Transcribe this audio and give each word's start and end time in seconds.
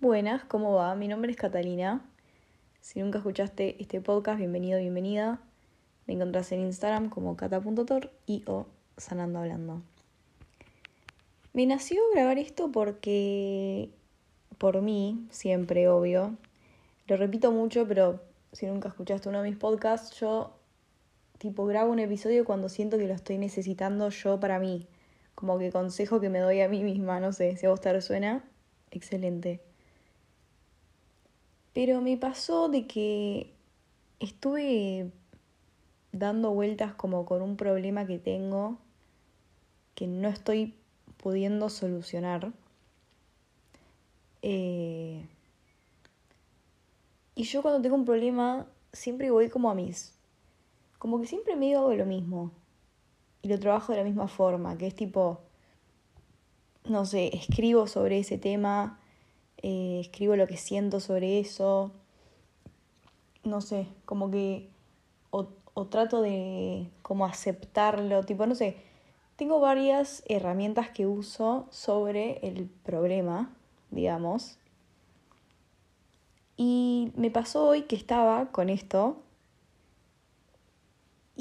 Buenas, 0.00 0.42
¿cómo 0.44 0.72
va? 0.72 0.94
Mi 0.94 1.08
nombre 1.08 1.30
es 1.30 1.36
Catalina. 1.36 2.00
Si 2.80 3.00
nunca 3.00 3.18
escuchaste 3.18 3.76
este 3.82 4.00
podcast, 4.00 4.38
bienvenido, 4.38 4.78
bienvenida. 4.78 5.40
Me 6.06 6.14
encontrás 6.14 6.50
en 6.52 6.60
Instagram 6.60 7.10
como 7.10 7.36
cata.tor 7.36 8.10
y 8.24 8.42
o 8.46 8.64
sanando 8.96 9.40
hablando. 9.40 9.82
Me 11.52 11.66
nació 11.66 12.00
grabar 12.14 12.38
esto 12.38 12.72
porque, 12.72 13.90
por 14.56 14.80
mí, 14.80 15.26
siempre, 15.28 15.86
obvio, 15.90 16.34
lo 17.06 17.18
repito 17.18 17.52
mucho, 17.52 17.86
pero 17.86 18.22
si 18.52 18.64
nunca 18.64 18.88
escuchaste 18.88 19.28
uno 19.28 19.42
de 19.42 19.50
mis 19.50 19.58
podcasts, 19.58 20.18
yo 20.18 20.56
tipo 21.36 21.66
grabo 21.66 21.92
un 21.92 21.98
episodio 21.98 22.46
cuando 22.46 22.70
siento 22.70 22.96
que 22.96 23.06
lo 23.06 23.12
estoy 23.12 23.36
necesitando 23.36 24.08
yo 24.08 24.40
para 24.40 24.58
mí. 24.60 24.86
Como 25.34 25.58
que 25.58 25.70
consejo 25.70 26.20
que 26.20 26.30
me 26.30 26.38
doy 26.38 26.62
a 26.62 26.70
mí 26.70 26.84
misma, 26.84 27.20
no 27.20 27.34
sé, 27.34 27.58
si 27.58 27.66
a 27.66 27.68
vos 27.68 27.82
te 27.82 27.92
resuena, 27.92 28.42
excelente. 28.90 29.60
Pero 31.80 32.02
me 32.02 32.18
pasó 32.18 32.68
de 32.68 32.86
que 32.86 33.54
estuve 34.18 35.10
dando 36.12 36.50
vueltas 36.50 36.92
como 36.92 37.24
con 37.24 37.40
un 37.40 37.56
problema 37.56 38.06
que 38.06 38.18
tengo 38.18 38.76
que 39.94 40.06
no 40.06 40.28
estoy 40.28 40.74
pudiendo 41.16 41.70
solucionar. 41.70 42.52
Eh, 44.42 45.26
y 47.34 47.44
yo 47.44 47.62
cuando 47.62 47.80
tengo 47.80 47.96
un 47.96 48.04
problema 48.04 48.66
siempre 48.92 49.30
voy 49.30 49.48
como 49.48 49.70
a 49.70 49.74
mis... 49.74 50.12
Como 50.98 51.18
que 51.18 51.26
siempre 51.26 51.56
me 51.56 51.74
hago 51.74 51.94
lo 51.94 52.04
mismo. 52.04 52.50
Y 53.40 53.48
lo 53.48 53.58
trabajo 53.58 53.92
de 53.92 54.00
la 54.00 54.04
misma 54.04 54.28
forma, 54.28 54.76
que 54.76 54.86
es 54.86 54.94
tipo, 54.94 55.40
no 56.84 57.06
sé, 57.06 57.34
escribo 57.34 57.86
sobre 57.86 58.18
ese 58.18 58.36
tema 58.36 58.99
eh, 59.62 59.98
escribo 60.00 60.36
lo 60.36 60.46
que 60.46 60.56
siento 60.56 61.00
sobre 61.00 61.40
eso, 61.40 61.92
no 63.44 63.60
sé, 63.60 63.86
como 64.04 64.30
que, 64.30 64.68
o, 65.30 65.48
o 65.74 65.86
trato 65.86 66.22
de 66.22 66.88
como 67.02 67.26
aceptarlo, 67.26 68.24
tipo, 68.24 68.46
no 68.46 68.54
sé, 68.54 68.76
tengo 69.36 69.60
varias 69.60 70.22
herramientas 70.26 70.90
que 70.90 71.06
uso 71.06 71.66
sobre 71.70 72.46
el 72.46 72.68
problema, 72.84 73.50
digamos. 73.90 74.58
Y 76.56 77.10
me 77.16 77.30
pasó 77.30 77.68
hoy 77.68 77.84
que 77.84 77.96
estaba 77.96 78.52
con 78.52 78.68
esto 78.68 79.16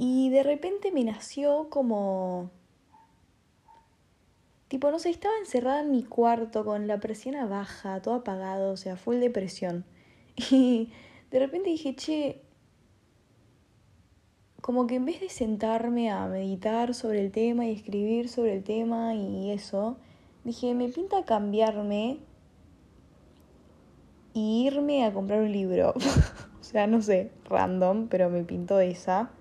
y 0.02 0.30
de 0.30 0.44
repente 0.44 0.94
me 0.94 1.04
nació 1.04 1.67
como 1.70 2.52
Tipo, 4.70 4.92
no 4.92 5.00
sé, 5.00 5.09
estaba 5.09 5.34
encerrada 5.39 5.81
en 5.81 5.89
mi 5.89 6.03
cuarto 6.03 6.64
con 6.64 6.86
la 6.88 7.00
presión 7.00 7.36
baja, 7.50 8.02
todo 8.03 8.14
apagado, 8.14 8.72
o 8.72 8.78
sea, 8.78 8.95
full 8.95 9.17
depresión. 9.17 9.84
Y 10.52 10.92
de 11.31 11.39
repente 11.39 11.70
dije, 11.70 11.95
che, 11.95 12.42
como 14.61 14.86
que 14.86 14.95
en 14.95 15.06
vez 15.06 15.20
de 15.20 15.30
sentarme 15.30 16.11
a 16.11 16.28
meditar 16.28 16.94
sobre 16.94 17.26
el 17.26 17.31
tema 17.31 17.66
y 17.66 17.72
escribir 17.73 18.30
sobre 18.30 18.53
el 18.56 18.64
tema 18.64 19.16
y 19.16 19.52
eso, 19.52 19.98
dije, 20.44 20.76
me 20.76 20.89
pinta 20.89 21.26
cambiarme 21.26 22.20
y 24.33 24.67
irme 24.67 25.04
a 25.04 25.11
comprar 25.11 25.42
un 25.42 25.52
libro. 25.52 25.95
o 26.61 26.64
sea, 26.64 26.86
no 26.86 27.02
sé, 27.02 27.31
random, 27.45 28.08
pero 28.08 28.30
me 28.30 28.44
pintó 28.44 28.80
esa. 28.80 29.31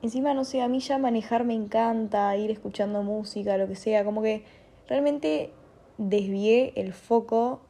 Encima, 0.00 0.32
no 0.32 0.44
sé, 0.44 0.62
a 0.62 0.68
mí 0.68 0.78
ya 0.78 0.96
manejar 0.96 1.44
me 1.44 1.54
encanta, 1.54 2.36
ir 2.36 2.52
escuchando 2.52 3.02
música, 3.02 3.58
lo 3.58 3.66
que 3.66 3.74
sea, 3.74 4.04
como 4.04 4.22
que 4.22 4.44
realmente 4.86 5.50
desvié 5.98 6.72
el 6.76 6.92
foco 6.92 7.62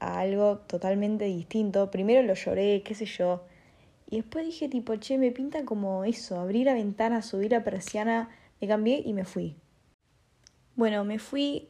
a 0.00 0.18
algo 0.18 0.58
totalmente 0.58 1.26
distinto. 1.26 1.90
Primero 1.92 2.22
lo 2.22 2.34
lloré, 2.34 2.82
qué 2.82 2.96
sé 2.96 3.06
yo. 3.06 3.44
Y 4.10 4.16
después 4.16 4.44
dije 4.44 4.68
tipo, 4.68 4.96
che, 4.96 5.18
me 5.18 5.30
pinta 5.30 5.64
como 5.64 6.04
eso, 6.04 6.40
abrir 6.40 6.66
la 6.66 6.74
ventana, 6.74 7.22
subir 7.22 7.52
la 7.52 7.62
persiana, 7.62 8.28
me 8.60 8.66
cambié 8.66 9.00
y 9.04 9.12
me 9.12 9.24
fui. 9.24 9.56
Bueno, 10.74 11.04
me 11.04 11.20
fui 11.20 11.68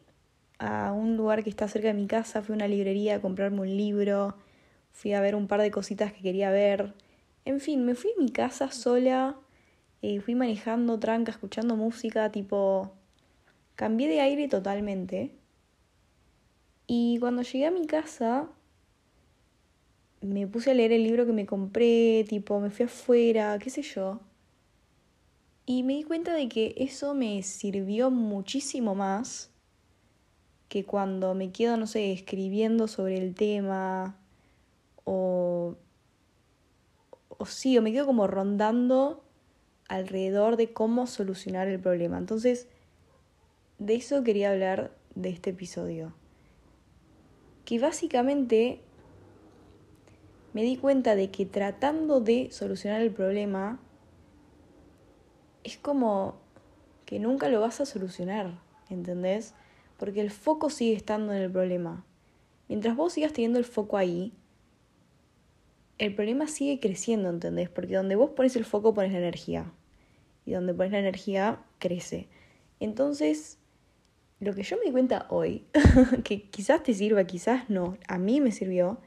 a 0.58 0.92
un 0.92 1.18
lugar 1.18 1.44
que 1.44 1.50
está 1.50 1.68
cerca 1.68 1.88
de 1.88 1.94
mi 1.94 2.06
casa, 2.06 2.40
fui 2.40 2.54
a 2.54 2.56
una 2.56 2.68
librería 2.68 3.16
a 3.16 3.20
comprarme 3.20 3.60
un 3.60 3.76
libro, 3.76 4.36
fui 4.90 5.12
a 5.12 5.20
ver 5.20 5.34
un 5.34 5.48
par 5.48 5.60
de 5.60 5.70
cositas 5.70 6.14
que 6.14 6.22
quería 6.22 6.50
ver. 6.50 6.94
En 7.44 7.60
fin, 7.60 7.84
me 7.84 7.94
fui 7.94 8.10
a 8.16 8.20
mi 8.20 8.30
casa 8.30 8.70
sola 8.70 9.36
fui 10.24 10.34
manejando 10.34 10.98
tranca, 10.98 11.30
escuchando 11.30 11.76
música, 11.76 12.30
tipo, 12.30 12.92
cambié 13.76 14.08
de 14.08 14.20
aire 14.20 14.48
totalmente. 14.48 15.32
Y 16.86 17.18
cuando 17.20 17.42
llegué 17.42 17.66
a 17.66 17.70
mi 17.70 17.86
casa, 17.86 18.48
me 20.20 20.46
puse 20.46 20.72
a 20.72 20.74
leer 20.74 20.92
el 20.92 21.04
libro 21.04 21.26
que 21.26 21.32
me 21.32 21.46
compré, 21.46 22.24
tipo, 22.28 22.58
me 22.60 22.70
fui 22.70 22.86
afuera, 22.86 23.58
qué 23.58 23.70
sé 23.70 23.82
yo. 23.82 24.20
Y 25.66 25.84
me 25.84 25.94
di 25.94 26.02
cuenta 26.02 26.34
de 26.34 26.48
que 26.48 26.74
eso 26.76 27.14
me 27.14 27.42
sirvió 27.42 28.10
muchísimo 28.10 28.94
más 28.94 29.50
que 30.68 30.84
cuando 30.84 31.34
me 31.34 31.52
quedo, 31.52 31.76
no 31.76 31.86
sé, 31.86 32.12
escribiendo 32.12 32.88
sobre 32.88 33.18
el 33.18 33.34
tema 33.34 34.16
o, 35.04 35.76
o 37.28 37.46
sí, 37.46 37.78
o 37.78 37.82
me 37.82 37.92
quedo 37.92 38.06
como 38.06 38.26
rondando 38.26 39.21
alrededor 39.92 40.56
de 40.56 40.72
cómo 40.72 41.06
solucionar 41.06 41.68
el 41.68 41.78
problema. 41.78 42.16
Entonces, 42.16 42.66
de 43.78 43.94
eso 43.94 44.24
quería 44.24 44.50
hablar 44.50 44.90
de 45.14 45.28
este 45.28 45.50
episodio. 45.50 46.14
Que 47.66 47.78
básicamente 47.78 48.80
me 50.54 50.62
di 50.62 50.78
cuenta 50.78 51.14
de 51.14 51.30
que 51.30 51.44
tratando 51.44 52.20
de 52.22 52.48
solucionar 52.52 53.02
el 53.02 53.10
problema 53.10 53.80
es 55.62 55.76
como 55.76 56.36
que 57.04 57.18
nunca 57.18 57.50
lo 57.50 57.60
vas 57.60 57.82
a 57.82 57.86
solucionar, 57.86 58.58
¿entendés? 58.88 59.52
Porque 59.98 60.22
el 60.22 60.30
foco 60.30 60.70
sigue 60.70 60.94
estando 60.94 61.34
en 61.34 61.42
el 61.42 61.52
problema. 61.52 62.06
Mientras 62.68 62.96
vos 62.96 63.12
sigas 63.12 63.34
teniendo 63.34 63.58
el 63.58 63.66
foco 63.66 63.98
ahí, 63.98 64.32
el 65.98 66.14
problema 66.14 66.46
sigue 66.46 66.80
creciendo, 66.80 67.28
¿entendés? 67.28 67.68
Porque 67.68 67.94
donde 67.94 68.16
vos 68.16 68.30
pones 68.30 68.56
el 68.56 68.64
foco 68.64 68.94
pones 68.94 69.12
la 69.12 69.18
energía 69.18 69.70
y 70.44 70.52
donde 70.52 70.74
pones 70.74 70.92
la 70.92 70.98
energía 70.98 71.62
crece. 71.78 72.28
Entonces, 72.80 73.58
lo 74.40 74.54
que 74.54 74.62
yo 74.62 74.76
me 74.76 74.84
di 74.84 74.90
cuenta 74.90 75.26
hoy, 75.30 75.64
que 76.24 76.48
quizás 76.50 76.82
te 76.82 76.94
sirva, 76.94 77.24
quizás 77.24 77.70
no, 77.70 77.96
a 78.08 78.18
mí 78.18 78.40
me 78.40 78.50
sirvió, 78.50 78.98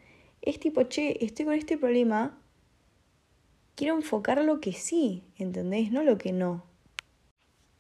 es 0.42 0.60
tipo, 0.60 0.84
che, 0.84 1.24
estoy 1.26 1.46
con 1.46 1.56
este 1.56 1.78
problema, 1.78 2.38
quiero 3.76 3.96
enfocar 3.96 4.44
lo 4.44 4.62
que 4.62 4.74
sí, 4.74 5.24
¿entendés? 5.38 5.92
No 5.92 6.04
lo 6.04 6.18
que 6.18 6.32
no. 6.32 6.64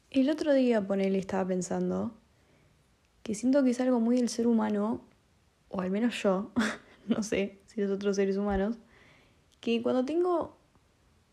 El 0.09 0.29
otro 0.29 0.53
día, 0.53 0.85
ponele, 0.85 1.17
estaba 1.17 1.47
pensando 1.47 2.17
que 3.23 3.35
siento 3.35 3.63
que 3.63 3.71
es 3.71 3.79
algo 3.79 3.99
muy 3.99 4.17
del 4.17 4.29
ser 4.29 4.47
humano, 4.47 5.01
o 5.69 5.81
al 5.81 5.91
menos 5.91 6.21
yo, 6.21 6.51
no 7.07 7.23
sé 7.23 7.59
si 7.65 7.81
los 7.81 7.91
otros 7.91 8.17
seres 8.17 8.37
humanos, 8.37 8.77
que 9.61 9.81
cuando 9.81 10.05
tengo 10.05 10.57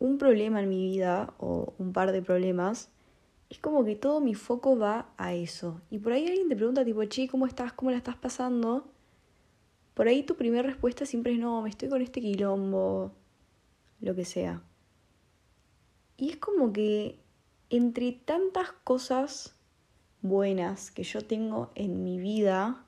un 0.02 0.18
problema 0.18 0.60
en 0.60 0.68
mi 0.68 0.84
vida 0.84 1.32
o 1.38 1.74
un 1.78 1.92
par 1.92 2.10
de 2.10 2.22
problemas, 2.22 2.90
es 3.50 3.60
como 3.60 3.84
que 3.84 3.94
todo 3.94 4.20
mi 4.20 4.34
foco 4.34 4.76
va 4.76 5.12
a 5.16 5.32
eso. 5.32 5.80
Y 5.90 5.98
por 6.00 6.12
ahí 6.12 6.26
alguien 6.26 6.48
te 6.48 6.56
pregunta 6.56 6.84
tipo, 6.84 7.04
che, 7.04 7.28
¿cómo 7.28 7.46
estás? 7.46 7.72
¿Cómo 7.72 7.92
la 7.92 7.98
estás 7.98 8.16
pasando? 8.16 8.90
Por 9.94 10.08
ahí 10.08 10.24
tu 10.24 10.34
primera 10.34 10.64
respuesta 10.64 11.06
siempre 11.06 11.34
es, 11.34 11.38
no, 11.38 11.62
me 11.62 11.70
estoy 11.70 11.88
con 11.88 12.02
este 12.02 12.20
quilombo, 12.20 13.12
lo 14.00 14.14
que 14.16 14.24
sea. 14.24 14.64
Y 16.16 16.30
es 16.30 16.36
como 16.38 16.72
que 16.72 17.20
entre 17.70 18.10
tantas 18.10 18.72
cosas 18.82 19.54
buenas 20.20 20.90
que 20.90 21.04
yo 21.04 21.20
tengo 21.20 21.70
en 21.76 22.02
mi 22.02 22.18
vida, 22.18 22.84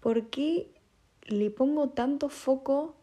¿por 0.00 0.30
qué 0.30 0.72
le 1.26 1.50
pongo 1.50 1.90
tanto 1.90 2.30
foco 2.30 2.96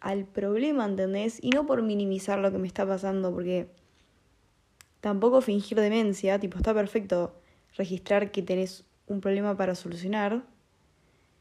al 0.00 0.24
problema, 0.24 0.84
¿entendés? 0.84 1.38
Y 1.42 1.50
no 1.50 1.66
por 1.66 1.82
minimizar 1.82 2.38
lo 2.38 2.52
que 2.52 2.58
me 2.58 2.66
está 2.66 2.86
pasando, 2.86 3.32
porque 3.32 3.68
tampoco 5.00 5.40
fingir 5.40 5.80
demencia, 5.80 6.38
tipo, 6.38 6.56
está 6.58 6.74
perfecto 6.74 7.34
registrar 7.76 8.30
que 8.30 8.42
tenés 8.42 8.84
un 9.06 9.20
problema 9.20 9.56
para 9.56 9.74
solucionar, 9.74 10.44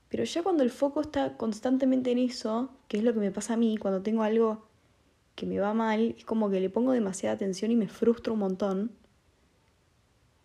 pero 0.09 0.24
ya 0.24 0.44
cuando 0.44 0.63
el 0.63 0.69
foco 0.69 1.01
está 1.01 1.36
constantemente 1.38 2.12
en 2.12 2.19
eso, 2.19 2.69
que 2.88 2.98
es 2.98 3.04
lo 3.04 3.13
que 3.13 3.19
me 3.19 3.31
pasa 3.31 3.54
a 3.56 3.57
mí, 3.57 3.77
cuando 3.77 4.01
tengo 4.01 4.24
algo 4.24 4.65
que 5.36 5.45
me 5.45 5.59
va 5.59 5.74
mal, 5.74 6.15
es 6.18 6.25
como 6.25 6.50
que 6.50 6.59
le 6.59 6.69
pongo 6.69 6.94
demasiada 6.94 7.36
atención 7.36 7.71
y 7.71 7.75
me 7.75 7.88
frustro 7.88 8.33
un 8.33 8.39
montón. 8.39 8.92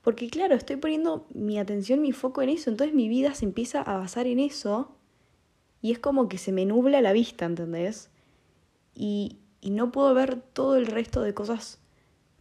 Porque 0.02 0.28
claro, 0.28 0.56
estoy 0.56 0.76
poniendo 0.76 1.26
mi 1.32 1.58
atención, 1.58 2.02
mi 2.02 2.12
foco 2.12 2.42
en 2.42 2.48
eso, 2.48 2.70
entonces 2.70 2.94
mi 2.94 3.08
vida 3.08 3.34
se 3.34 3.44
empieza 3.44 3.80
a 3.80 3.96
basar 3.98 4.26
en 4.26 4.40
eso 4.40 4.96
y 5.82 5.90
es 5.90 5.98
como 5.98 6.28
que 6.28 6.38
se 6.38 6.52
me 6.52 6.64
nubla 6.64 7.00
la 7.00 7.12
vista, 7.12 7.44
¿entendés? 7.44 8.08
Y, 8.94 9.38
y 9.60 9.70
no 9.70 9.90
puedo 9.90 10.14
ver 10.14 10.40
todo 10.40 10.76
el 10.76 10.86
resto 10.86 11.22
de 11.22 11.34
cosas 11.34 11.80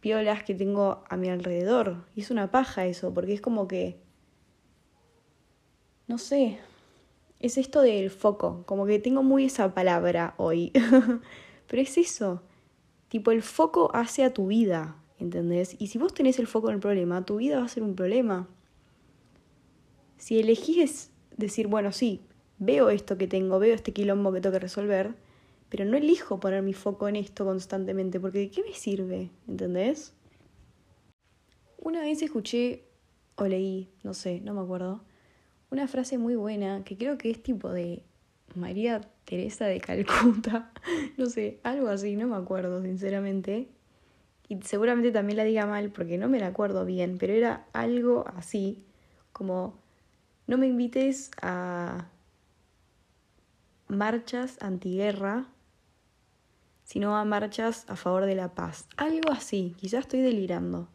piolas 0.00 0.44
que 0.44 0.54
tengo 0.54 1.02
a 1.08 1.16
mi 1.16 1.28
alrededor. 1.28 2.04
Y 2.14 2.20
es 2.20 2.30
una 2.30 2.50
paja 2.52 2.86
eso, 2.86 3.12
porque 3.12 3.34
es 3.34 3.40
como 3.40 3.66
que, 3.66 3.98
no 6.06 6.18
sé, 6.18 6.60
es 7.40 7.58
esto 7.58 7.82
del 7.82 8.10
foco, 8.10 8.62
como 8.64 8.86
que 8.86 9.00
tengo 9.00 9.24
muy 9.24 9.46
esa 9.46 9.74
palabra 9.74 10.34
hoy, 10.36 10.72
pero 11.66 11.82
es 11.82 11.98
eso, 11.98 12.42
tipo 13.08 13.32
el 13.32 13.42
foco 13.42 13.90
hacia 13.92 14.32
tu 14.32 14.46
vida, 14.46 14.96
¿entendés? 15.18 15.74
Y 15.80 15.88
si 15.88 15.98
vos 15.98 16.14
tenés 16.14 16.38
el 16.38 16.46
foco 16.46 16.68
en 16.68 16.74
el 16.74 16.80
problema, 16.80 17.24
tu 17.24 17.36
vida 17.36 17.58
va 17.58 17.64
a 17.64 17.68
ser 17.68 17.82
un 17.82 17.96
problema. 17.96 18.48
Si 20.16 20.38
elegís 20.38 21.10
decir, 21.36 21.66
bueno, 21.66 21.90
sí, 21.90 22.20
veo 22.64 22.90
esto 22.90 23.18
que 23.18 23.26
tengo, 23.26 23.58
veo 23.58 23.74
este 23.74 23.92
quilombo 23.92 24.32
que 24.32 24.40
tengo 24.40 24.52
que 24.52 24.60
resolver, 24.60 25.14
pero 25.68 25.84
no 25.84 25.96
elijo 25.96 26.38
poner 26.38 26.62
mi 26.62 26.74
foco 26.74 27.08
en 27.08 27.16
esto 27.16 27.44
constantemente, 27.44 28.20
porque 28.20 28.38
¿de 28.38 28.50
qué 28.50 28.62
me 28.62 28.72
sirve? 28.72 29.30
¿Entendés? 29.48 30.14
Una 31.78 32.02
vez 32.02 32.22
escuché 32.22 32.84
o 33.34 33.46
leí, 33.46 33.90
no 34.04 34.14
sé, 34.14 34.40
no 34.40 34.54
me 34.54 34.60
acuerdo, 34.60 35.02
una 35.70 35.88
frase 35.88 36.18
muy 36.18 36.36
buena 36.36 36.84
que 36.84 36.96
creo 36.96 37.18
que 37.18 37.30
es 37.30 37.42
tipo 37.42 37.68
de 37.70 38.04
María 38.54 39.00
Teresa 39.24 39.66
de 39.66 39.80
Calcuta, 39.80 40.70
no 41.16 41.26
sé, 41.26 41.58
algo 41.64 41.88
así, 41.88 42.14
no 42.14 42.28
me 42.28 42.36
acuerdo 42.36 42.80
sinceramente. 42.82 43.68
Y 44.48 44.60
seguramente 44.62 45.10
también 45.10 45.38
la 45.38 45.44
diga 45.44 45.66
mal 45.66 45.90
porque 45.90 46.16
no 46.16 46.28
me 46.28 46.38
la 46.38 46.48
acuerdo 46.48 46.84
bien, 46.84 47.16
pero 47.18 47.32
era 47.32 47.66
algo 47.72 48.24
así, 48.36 48.84
como 49.32 49.80
no 50.46 50.58
me 50.58 50.66
invites 50.68 51.30
a 51.40 52.11
marchas 53.92 54.56
antiguerra, 54.60 55.46
sino 56.82 57.16
a 57.16 57.24
marchas 57.24 57.84
a 57.88 57.96
favor 57.96 58.26
de 58.26 58.34
la 58.34 58.54
paz. 58.54 58.88
Algo 58.96 59.30
así, 59.30 59.74
quizás 59.78 60.00
estoy 60.00 60.20
delirando. 60.20 60.88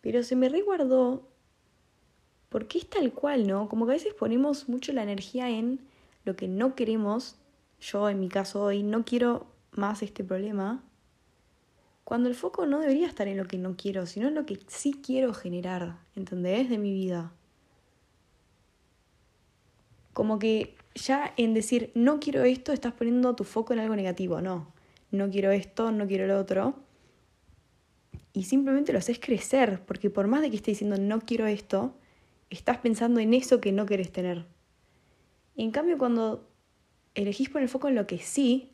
Pero 0.00 0.22
se 0.22 0.34
me 0.34 0.48
resguardó 0.48 1.28
porque 2.48 2.78
es 2.78 2.88
tal 2.88 3.12
cual, 3.12 3.46
¿no? 3.46 3.68
Como 3.68 3.86
que 3.86 3.92
a 3.92 3.94
veces 3.94 4.14
ponemos 4.14 4.68
mucho 4.68 4.92
la 4.92 5.02
energía 5.02 5.48
en 5.48 5.80
lo 6.24 6.36
que 6.36 6.48
no 6.48 6.74
queremos. 6.74 7.36
Yo, 7.80 8.08
en 8.08 8.20
mi 8.20 8.28
caso 8.28 8.62
hoy, 8.62 8.82
no 8.82 9.04
quiero 9.04 9.46
más 9.70 10.02
este 10.02 10.24
problema. 10.24 10.82
Cuando 12.04 12.28
el 12.28 12.34
foco 12.34 12.66
no 12.66 12.80
debería 12.80 13.06
estar 13.06 13.28
en 13.28 13.38
lo 13.38 13.46
que 13.46 13.58
no 13.58 13.76
quiero, 13.76 14.06
sino 14.06 14.28
en 14.28 14.34
lo 14.34 14.44
que 14.44 14.58
sí 14.66 15.00
quiero 15.02 15.32
generar, 15.32 15.98
¿entendés? 16.14 16.68
De 16.68 16.78
mi 16.78 16.92
vida. 16.92 17.32
Como 20.12 20.38
que 20.38 20.76
ya 20.94 21.32
en 21.36 21.54
decir 21.54 21.90
no 21.94 22.20
quiero 22.20 22.44
esto, 22.44 22.72
estás 22.72 22.92
poniendo 22.92 23.34
tu 23.34 23.44
foco 23.44 23.72
en 23.72 23.80
algo 23.80 23.96
negativo. 23.96 24.40
No, 24.40 24.72
no 25.10 25.30
quiero 25.30 25.50
esto, 25.50 25.92
no 25.92 26.06
quiero 26.06 26.26
lo 26.26 26.38
otro. 26.38 26.74
Y 28.32 28.44
simplemente 28.44 28.92
lo 28.92 28.98
haces 28.98 29.18
crecer, 29.18 29.82
porque 29.86 30.10
por 30.10 30.26
más 30.26 30.40
de 30.40 30.50
que 30.50 30.56
esté 30.56 30.70
diciendo 30.70 30.96
no 30.98 31.20
quiero 31.20 31.46
esto, 31.46 31.94
estás 32.50 32.78
pensando 32.78 33.20
en 33.20 33.34
eso 33.34 33.60
que 33.60 33.72
no 33.72 33.86
querés 33.86 34.10
tener. 34.10 34.46
En 35.56 35.70
cambio, 35.70 35.98
cuando 35.98 36.48
elegís 37.14 37.50
poner 37.50 37.64
el 37.64 37.68
foco 37.68 37.88
en 37.88 37.94
lo 37.94 38.06
que 38.06 38.18
sí, 38.18 38.72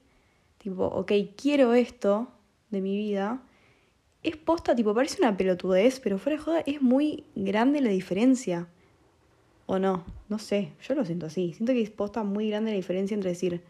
tipo, 0.59 0.87
ok, 0.87 1.12
quiero 1.37 1.75
esto 1.75 2.29
de 2.71 2.81
mi 2.81 2.97
vida, 2.97 3.43
es 4.23 4.37
posta, 4.37 4.76
tipo, 4.76 4.94
parece 4.94 5.21
una 5.21 5.37
pelotudez, 5.37 6.00
pero 6.00 6.19
fuera 6.19 6.38
de 6.38 6.44
joda 6.44 6.61
es 6.67 6.82
muy 6.82 7.25
grande 7.35 7.81
la 7.81 7.91
diferencia. 7.91 8.69
¿O 9.67 9.79
no? 9.79 10.05
No 10.28 10.38
sé, 10.38 10.72
yo 10.86 10.94
lo 10.94 11.04
siento 11.04 11.26
así. 11.26 11.54
Siento 11.54 11.72
que 11.72 11.82
es 11.82 11.90
posta 11.90 12.22
muy 12.22 12.50
grande 12.50 12.70
la 12.70 12.76
diferencia 12.76 13.14
entre 13.14 13.30
decir, 13.30 13.62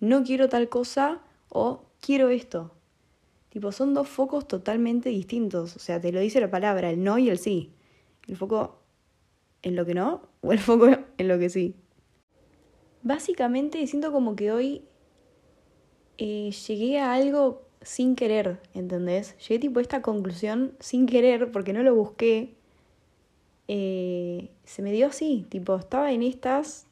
no 0.00 0.22
quiero 0.22 0.48
tal 0.48 0.68
cosa 0.68 1.22
o 1.48 1.84
quiero 2.00 2.28
esto. 2.28 2.72
Tipo, 3.48 3.72
son 3.72 3.94
dos 3.94 4.08
focos 4.08 4.46
totalmente 4.46 5.08
distintos. 5.08 5.74
O 5.76 5.78
sea, 5.78 6.00
te 6.00 6.12
lo 6.12 6.20
dice 6.20 6.40
la 6.40 6.50
palabra, 6.50 6.90
el 6.90 7.02
no 7.02 7.18
y 7.18 7.30
el 7.30 7.38
sí. 7.38 7.72
El 8.28 8.36
foco 8.36 8.78
en 9.62 9.74
lo 9.74 9.84
que 9.86 9.94
no 9.94 10.22
o 10.40 10.52
el 10.52 10.58
foco 10.58 10.86
en 10.86 11.28
lo 11.28 11.38
que 11.38 11.50
sí. 11.50 11.74
Básicamente 13.02 13.84
siento 13.86 14.12
como 14.12 14.36
que 14.36 14.52
hoy 14.52 14.82
eh, 16.18 16.50
llegué 16.50 16.98
a 16.98 17.14
algo 17.14 17.68
sin 17.80 18.16
querer, 18.16 18.60
¿entendés? 18.74 19.36
Llegué 19.38 19.60
tipo 19.60 19.78
a 19.78 19.82
esta 19.82 20.02
conclusión 20.02 20.74
sin 20.80 21.06
querer 21.06 21.50
porque 21.52 21.72
no 21.72 21.82
lo 21.82 21.94
busqué. 21.94 22.57
Eh, 23.68 24.50
se 24.64 24.82
me 24.82 24.92
dio 24.92 25.06
así, 25.08 25.46
tipo, 25.48 25.76
estaba 25.76 26.12
en 26.12 26.22
estas, 26.22 26.86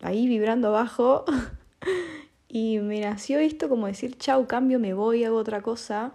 ahí 0.00 0.26
vibrando 0.26 0.68
abajo, 0.68 1.24
y 2.48 2.78
me 2.80 3.00
nació 3.00 3.38
esto 3.38 3.68
como 3.68 3.86
decir, 3.86 4.18
chau, 4.18 4.46
cambio, 4.46 4.78
me 4.78 4.94
voy, 4.94 5.24
hago 5.24 5.36
otra 5.36 5.62
cosa, 5.62 6.12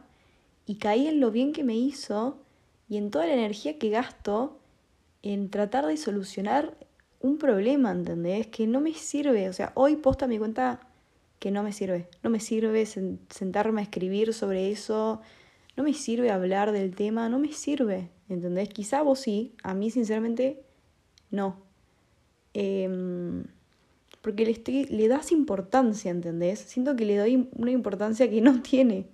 y 0.66 0.76
caí 0.76 1.08
en 1.08 1.20
lo 1.20 1.32
bien 1.32 1.54
que 1.54 1.64
me 1.64 1.76
hizo 1.76 2.38
y 2.90 2.98
en 2.98 3.12
toda 3.12 3.26
la 3.26 3.34
energía 3.34 3.80
que 3.80 3.90
gasto 3.90 4.60
en 5.24 5.50
tratar 5.50 5.86
de 5.86 5.98
solucionar 5.98 6.78
un 7.22 7.38
problema, 7.38 7.92
¿entendés? 7.92 8.48
Que 8.48 8.68
no 8.68 8.82
me 8.82 8.94
sirve. 8.94 9.50
O 9.50 9.54
sea, 9.54 9.72
hoy 9.76 9.96
posta 9.96 10.28
mi 10.28 10.38
cuenta 10.38 10.82
que 11.40 11.50
no 11.50 11.64
me 11.64 11.72
sirve. 11.72 12.08
No 12.22 12.30
me 12.30 12.40
sirve 12.40 12.86
sentarme 12.86 13.82
a 13.82 13.84
escribir 13.84 14.34
sobre 14.34 14.70
eso. 14.70 15.22
No 15.76 15.84
me 15.84 15.94
sirve 15.94 16.30
hablar 16.30 16.72
del 16.72 16.94
tema. 16.94 17.30
No 17.30 17.40
me 17.40 17.54
sirve. 17.54 18.10
¿Entendés? 18.30 18.70
Quizá 18.70 19.02
vos 19.02 19.20
sí. 19.20 19.56
A 19.64 19.74
mí, 19.74 19.90
sinceramente, 19.92 20.64
no. 21.32 21.62
Em, 22.54 23.44
porque 24.22 24.46
le, 24.46 24.86
le 24.90 25.08
das 25.08 25.32
importancia, 25.32 26.12
¿entendés? 26.12 26.60
Siento 26.60 26.96
que 26.96 27.06
le 27.06 27.18
doy 27.18 27.50
una 27.54 27.72
importancia 27.72 28.30
que 28.30 28.42
no 28.42 28.62
tiene. 28.64 29.08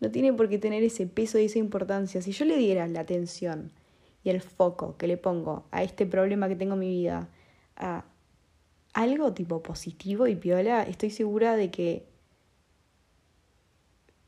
No 0.00 0.10
tiene 0.10 0.32
por 0.32 0.48
qué 0.48 0.58
tener 0.58 0.82
ese 0.82 1.06
peso 1.06 1.38
y 1.38 1.44
esa 1.44 1.58
importancia. 1.58 2.22
Si 2.22 2.32
yo 2.32 2.44
le 2.44 2.56
diera 2.56 2.86
la 2.88 3.00
atención 3.00 3.70
y 4.24 4.30
el 4.30 4.40
foco 4.40 4.96
que 4.96 5.06
le 5.06 5.16
pongo 5.16 5.66
a 5.70 5.82
este 5.82 6.06
problema 6.06 6.48
que 6.48 6.56
tengo 6.56 6.74
en 6.74 6.80
mi 6.80 6.88
vida, 6.88 7.28
a 7.76 8.04
algo 8.92 9.32
tipo 9.34 9.62
positivo 9.62 10.26
y 10.26 10.34
piola, 10.36 10.82
estoy 10.82 11.10
segura 11.10 11.56
de 11.56 11.70
que 11.70 12.06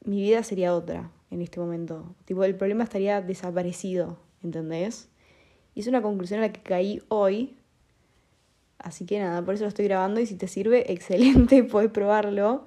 mi 0.05 0.21
vida 0.23 0.43
sería 0.43 0.75
otra 0.75 1.11
en 1.33 1.41
este 1.41 1.59
momento. 1.59 2.15
Tipo, 2.27 2.45
el 2.45 2.55
problema 2.55 2.85
estaría 2.85 3.23
desaparecido, 3.23 4.19
¿entendés? 4.43 5.09
Y 5.75 5.81
es 5.81 5.87
una 5.87 6.03
conclusión 6.03 6.41
a 6.41 6.43
la 6.43 6.53
que 6.53 6.61
caí 6.61 7.03
hoy. 7.09 7.57
Así 8.79 9.07
que 9.07 9.19
nada, 9.19 9.43
por 9.43 9.55
eso 9.55 9.65
lo 9.65 9.69
estoy 9.69 9.87
grabando 9.87 10.21
y 10.21 10.27
si 10.27 10.37
te 10.37 10.47
sirve, 10.47 10.93
excelente, 10.93 11.65
puedes 11.65 11.91
probarlo. 11.91 12.67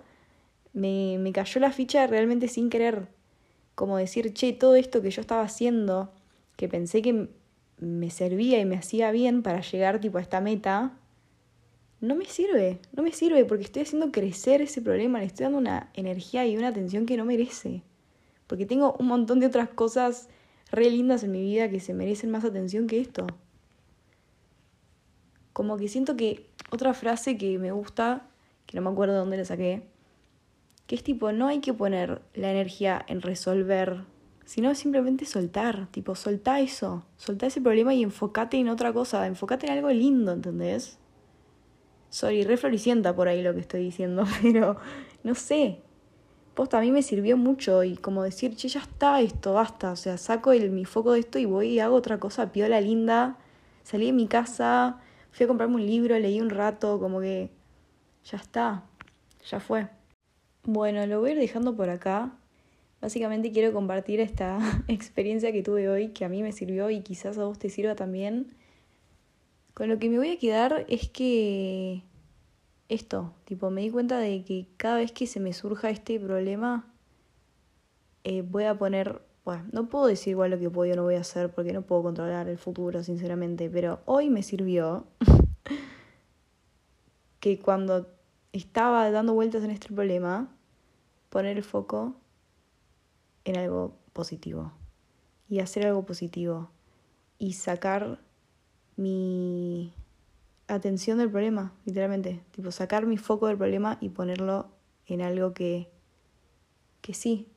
Me, 0.73 1.17
me 1.19 1.31
cayó 1.31 1.62
la 1.62 1.71
ficha 1.71 2.07
realmente 2.07 2.47
sin 2.47 2.69
querer. 2.69 3.07
Como 3.75 3.97
decir, 3.97 4.33
che, 4.33 4.51
todo 4.53 4.75
esto 4.75 5.01
que 5.01 5.12
yo 5.12 5.21
estaba 5.21 5.44
haciendo 5.44 6.12
que 6.56 6.67
pensé 6.67 7.01
que 7.01 7.29
me 7.77 8.09
servía 8.09 8.59
y 8.59 8.65
me 8.65 8.77
hacía 8.77 9.12
bien 9.12 9.44
para 9.44 9.62
llegar 9.62 10.00
tipo 10.00 10.17
a 10.17 10.21
esta 10.21 10.41
meta, 10.41 10.97
no 12.00 12.15
me 12.15 12.25
sirve, 12.25 12.79
no 12.94 13.03
me 13.03 13.12
sirve 13.12 13.45
porque 13.45 13.65
estoy 13.65 13.81
haciendo 13.84 14.12
crecer 14.12 14.62
ese 14.62 14.81
problema, 14.81 15.19
le 15.19 15.25
estoy 15.25 15.43
dando 15.43 15.57
una 15.57 15.89
energía 15.93 16.45
y 16.48 16.55
una 16.57 16.69
atención 16.69 17.05
que 17.05 17.17
no 17.17 17.25
merece. 17.25 17.84
Porque 18.48 18.66
tengo 18.66 18.96
un 19.00 19.08
montón 19.08 19.40
de 19.40 19.48
otras 19.48 19.70
cosas 19.70 20.30
re 20.72 20.90
lindas 20.90 21.24
en 21.24 21.32
mi 21.32 21.42
vida 21.42 21.70
que 21.70 21.80
se 21.80 21.94
merecen 21.94 22.32
más 22.32 22.46
atención 22.46 22.88
que 22.88 23.00
esto. 23.00 23.28
Como 25.54 25.78
que 25.78 25.88
siento 25.88 26.16
que 26.16 26.50
otra 26.72 26.94
frase 26.94 27.38
que 27.38 27.58
me 27.58 27.72
gusta, 27.72 28.28
que 28.66 28.78
no 28.78 28.84
me 28.84 28.90
acuerdo 28.90 29.14
de 29.14 29.20
dónde 29.20 29.38
la 29.38 29.46
saqué, 29.46 29.88
que 30.88 30.96
es 30.96 31.04
tipo, 31.04 31.32
no 31.32 31.48
hay 31.48 31.60
que 31.60 31.74
poner 31.74 32.22
la 32.34 32.52
energía 32.52 33.04
en 33.08 33.22
resolver 33.22 34.06
sino 34.46 34.75
simplemente 34.75 35.25
soltar, 35.25 35.88
tipo, 35.88 36.16
soltá 36.16 36.60
eso, 36.60 37.04
soltá 37.18 37.48
ese 37.48 37.62
problema 37.62 37.94
y 37.94 38.04
enfócate 38.04 38.58
en 38.58 38.70
otra 38.70 38.94
cosa, 38.94 39.25
enfócate 39.25 39.66
en 39.66 39.74
algo 39.74 39.90
lindo, 39.90 40.32
¿entendés? 40.32 41.00
Soy 42.10 42.44
re 42.44 42.56
floricienta 42.56 43.16
por 43.16 43.28
ahí 43.28 43.42
lo 43.42 43.54
que 43.54 43.60
estoy 43.60 43.84
diciendo, 43.84 44.24
pero 44.42 44.78
no 45.24 45.36
sé. 45.36 45.82
Posta, 46.55 46.77
a 46.77 46.81
mí 46.81 46.91
me 46.91 47.01
sirvió 47.01 47.35
mucho 47.35 47.83
y 47.83 47.97
como 47.97 48.24
decir, 48.24 48.55
che, 48.55 48.69
ya 48.69 48.79
está 48.79 49.19
esto, 49.19 49.53
basta. 49.53 49.91
O 49.91 49.95
sea, 49.97 50.17
saco 50.17 50.53
el, 50.53 50.71
mi 50.71 50.85
foco 50.85 51.12
de 51.12 51.19
esto 51.19 51.38
y 51.38 51.45
voy 51.45 51.67
y 51.67 51.79
hago 51.79 51.95
otra 51.95 52.17
cosa, 52.17 52.53
piola 52.53 52.79
linda. 52.79 53.38
Salí 53.83 54.07
de 54.07 54.13
mi 54.13 54.27
casa, 54.27 55.01
fui 55.31 55.43
a 55.43 55.47
comprarme 55.47 55.75
un 55.75 55.85
libro, 55.85 56.17
leí 56.17 56.39
un 56.39 56.50
rato, 56.50 56.97
como 57.00 57.19
que 57.19 57.51
ya 58.24 58.38
está, 58.38 58.83
ya 59.45 59.59
fue. 59.59 59.89
Bueno, 60.63 61.05
lo 61.05 61.19
voy 61.19 61.31
a 61.31 61.33
ir 61.33 61.39
dejando 61.39 61.75
por 61.75 61.89
acá. 61.89 62.31
Básicamente 63.01 63.51
quiero 63.51 63.74
compartir 63.74 64.21
esta 64.21 64.57
experiencia 64.88 65.51
que 65.51 65.62
tuve 65.62 65.89
hoy, 65.89 66.09
que 66.09 66.24
a 66.24 66.29
mí 66.29 66.41
me 66.41 66.53
sirvió 66.53 66.89
y 66.89 67.01
quizás 67.01 67.38
a 67.38 67.43
vos 67.43 67.59
te 67.59 67.69
sirva 67.69 67.95
también. 67.95 68.55
Con 69.74 69.89
lo 69.89 70.00
que 70.00 70.09
me 70.09 70.17
voy 70.17 70.31
a 70.31 70.39
quedar 70.39 70.85
es 70.88 71.09
que 71.09 72.01
esto, 72.89 73.34
tipo, 73.46 73.70
me 73.70 73.82
di 73.82 73.89
cuenta 73.89 74.20
de 74.20 74.44
que 74.44 74.68
cada 74.77 74.98
vez 74.98 75.12
que 75.12 75.27
se 75.27 75.39
me 75.39 75.54
surja 75.54 75.89
este 75.89 76.20
problema, 76.20 76.86
eh, 78.24 78.44
voy 78.44 78.65
a 78.65 78.77
poner, 78.77 79.22
bueno, 79.44 79.65
no 79.72 79.89
puedo 79.89 80.08
decir 80.08 80.32
igual 80.32 80.51
lo 80.51 80.60
que 80.60 80.70
puedo 80.70 80.94
o 80.94 80.96
no 80.96 81.04
voy 81.04 81.15
a 81.15 81.22
hacer 81.22 81.51
porque 81.51 81.74
no 81.74 81.82
puedo 81.82 82.04
controlar 82.04 82.48
el 82.48 82.58
futuro, 82.58 83.04
sinceramente, 83.04 83.70
pero 83.70 84.00
hoy 84.06 84.30
me 84.30 84.44
sirvió 84.44 85.06
que 87.39 87.60
cuando 87.60 88.08
estaba 88.54 89.10
dando 89.12 89.34
vueltas 89.34 89.63
en 89.63 89.72
este 89.72 89.88
problema, 89.88 90.50
poner 91.30 91.58
el 91.58 91.63
foco 91.63 92.15
en 93.44 93.58
algo 93.58 93.94
positivo 94.13 94.72
y 95.50 95.60
hacer 95.60 95.86
algo 95.86 96.06
positivo 96.06 96.70
y 97.38 97.54
sacar 97.54 98.20
mi 98.96 99.94
atención 100.67 101.17
del 101.17 101.29
problema, 101.29 101.74
literalmente. 101.86 102.41
Tipo, 102.51 102.72
sacar 102.72 103.05
mi 103.05 103.17
foco 103.17 103.48
del 103.48 103.57
problema 103.57 103.98
y 104.01 104.10
ponerlo 104.10 104.69
en 105.07 105.22
algo 105.22 105.53
que, 105.53 105.89
que 107.01 107.13
sí. 107.13 107.48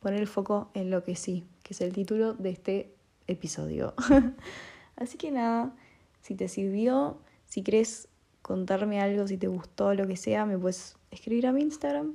Poner 0.00 0.20
el 0.20 0.28
foco 0.28 0.70
en 0.74 0.90
lo 0.90 1.02
que 1.02 1.16
sí, 1.16 1.44
que 1.62 1.74
es 1.74 1.80
el 1.80 1.92
título 1.92 2.34
de 2.34 2.50
este 2.50 2.94
episodio. 3.26 3.94
Así 4.96 5.16
que 5.18 5.30
nada, 5.30 5.74
si 6.20 6.34
te 6.34 6.48
sirvió, 6.48 7.18
si 7.46 7.62
querés 7.62 8.08
contarme 8.42 9.00
algo, 9.00 9.26
si 9.26 9.38
te 9.38 9.48
gustó, 9.48 9.94
lo 9.94 10.06
que 10.06 10.16
sea, 10.16 10.44
me 10.44 10.58
puedes 10.58 10.96
escribir 11.10 11.46
a 11.46 11.52
mi 11.52 11.62
Instagram. 11.62 12.14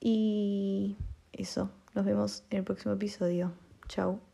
Y 0.00 0.96
eso, 1.32 1.70
nos 1.94 2.04
vemos 2.04 2.44
en 2.50 2.58
el 2.58 2.64
próximo 2.64 2.94
episodio. 2.94 3.52
Chao. 3.88 4.26